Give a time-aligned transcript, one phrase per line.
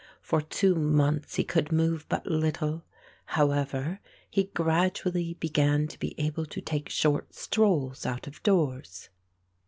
[0.23, 2.81] For two months he could move but little;
[3.37, 3.99] however,
[4.31, 9.09] he gradually began to be able to take short strolls out of doors.